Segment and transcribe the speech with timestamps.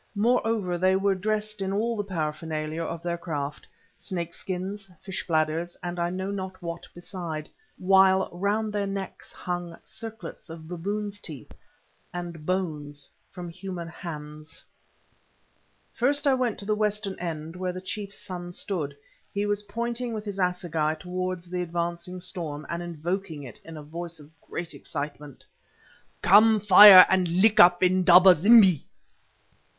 [0.15, 3.67] Moreover they were dressed in all the paraphernalia of their craft,
[3.99, 10.49] snakeskins, fish bladders, and I know not what beside, while round their necks hung circlets
[10.49, 11.51] of baboons' teeth
[12.11, 14.63] and bones from human hands.
[15.93, 18.97] First I went to the western end where the chief's son stood.
[19.31, 23.83] He was pointing with his assegai towards the advancing storm, and invoking it in a
[23.83, 25.45] voice of great excitement.
[26.23, 28.87] "Come, fire, and lick up Indaba zimbi!